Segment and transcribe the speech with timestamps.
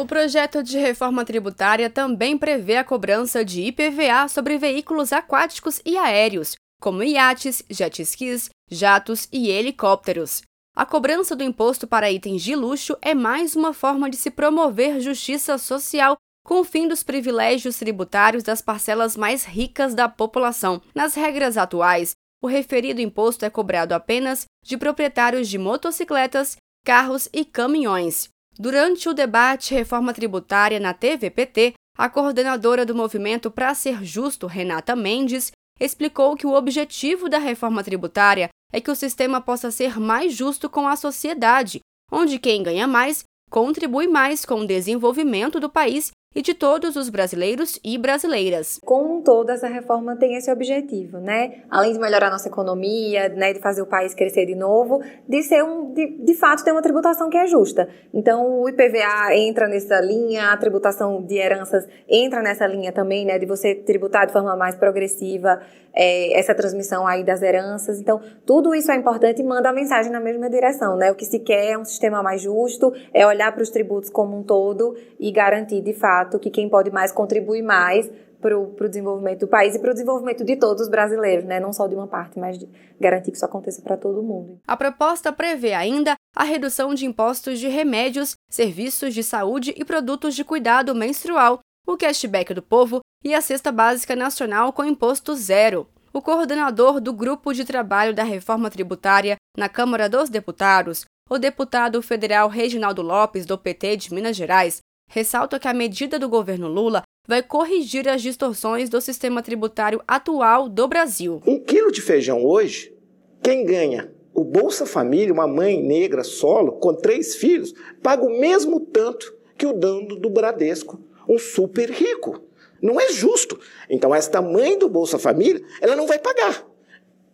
[0.00, 5.98] O projeto de reforma tributária também prevê a cobrança de IPVA sobre veículos aquáticos e
[5.98, 10.40] aéreos, como iates, jet skis, jatos e helicópteros.
[10.74, 15.00] A cobrança do imposto para itens de luxo é mais uma forma de se promover
[15.00, 20.80] justiça social com o fim dos privilégios tributários das parcelas mais ricas da população.
[20.94, 22.12] Nas regras atuais,
[22.42, 26.56] o referido imposto é cobrado apenas de proprietários de motocicletas,
[26.86, 28.30] carros e caminhões.
[28.60, 34.94] Durante o debate Reforma Tributária na TVPT, a coordenadora do movimento Pra Ser Justo, Renata
[34.94, 40.34] Mendes, explicou que o objetivo da reforma tributária é que o sistema possa ser mais
[40.34, 41.80] justo com a sociedade,
[42.12, 47.08] onde quem ganha mais contribui mais com o desenvolvimento do país e de todos os
[47.08, 48.78] brasileiros e brasileiras.
[48.84, 51.62] Como um todo, essa reforma tem esse objetivo, né?
[51.68, 55.64] Além de melhorar nossa economia, né, de fazer o país crescer de novo, de ser
[55.64, 57.88] um, de, de fato ter uma tributação que é justa.
[58.14, 63.36] Então, o IPVA entra nessa linha, a tributação de heranças entra nessa linha também, né,
[63.36, 65.60] de você tributar de forma mais progressiva
[65.92, 67.98] é, essa transmissão aí das heranças.
[67.98, 71.10] Então, tudo isso é importante e manda a mensagem na mesma direção, né?
[71.10, 74.38] O que se quer é um sistema mais justo, é olhar para os tributos como
[74.38, 78.88] um todo e garantir de fato fato que quem pode mais contribui mais para o
[78.88, 81.60] desenvolvimento do país e para o desenvolvimento de todos os brasileiros, né?
[81.60, 82.58] não só de uma parte, mas
[82.98, 84.58] garantir que isso aconteça para todo mundo.
[84.66, 90.34] A proposta prevê ainda a redução de impostos de remédios, serviços de saúde e produtos
[90.34, 95.86] de cuidado menstrual, o cashback do povo e a cesta básica nacional com imposto zero.
[96.12, 102.02] O coordenador do Grupo de Trabalho da Reforma Tributária na Câmara dos Deputados, o deputado
[102.02, 104.80] federal Reginaldo Lopes, do PT de Minas Gerais,
[105.10, 110.68] ressalta que a medida do governo Lula vai corrigir as distorções do sistema tributário atual
[110.68, 111.42] do Brasil.
[111.44, 112.94] Um quilo de feijão hoje,
[113.42, 114.12] quem ganha?
[114.32, 119.66] O Bolsa Família, uma mãe negra solo com três filhos, paga o mesmo tanto que
[119.66, 122.42] o dono do Bradesco, um super rico.
[122.80, 123.58] Não é justo.
[123.90, 126.64] Então, esta mãe do Bolsa Família, ela não vai pagar.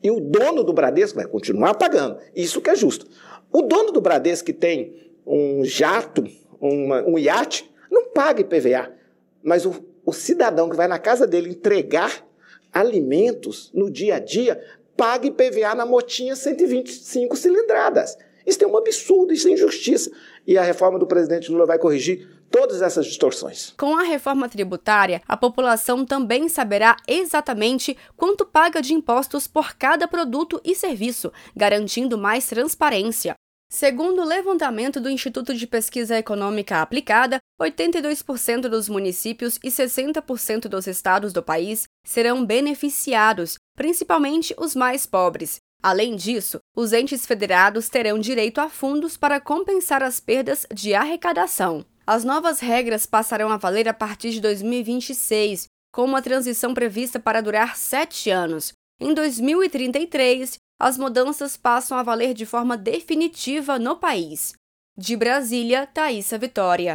[0.03, 2.19] E o dono do Bradesco vai continuar pagando.
[2.35, 3.07] Isso que é justo.
[3.53, 6.25] O dono do Bradesco que tem um jato
[6.61, 8.93] uma, um iate, não paga IPVA.
[9.43, 12.25] Mas o, o cidadão que vai na casa dele entregar
[12.73, 14.63] alimentos no dia a dia
[14.97, 18.17] paga IPVA na motinha 125 cilindradas.
[18.47, 20.11] Isso é um absurdo, isso é injustiça.
[20.47, 23.75] E a reforma do presidente Lula vai corrigir todas essas distorções.
[23.77, 30.07] Com a reforma tributária, a população também saberá exatamente quanto paga de impostos por cada
[30.07, 33.35] produto e serviço, garantindo mais transparência.
[33.69, 40.87] Segundo o levantamento do Instituto de Pesquisa Econômica Aplicada, 82% dos municípios e 60% dos
[40.87, 45.59] estados do país serão beneficiados, principalmente os mais pobres.
[45.83, 51.85] Além disso, os entes federados terão direito a fundos para compensar as perdas de arrecadação.
[52.07, 57.41] As novas regras passarão a valer a partir de 2026, com uma transição prevista para
[57.41, 58.73] durar sete anos.
[58.99, 64.55] Em 2033, as mudanças passam a valer de forma definitiva no país.
[64.97, 66.95] De Brasília, Thaisa Vitória.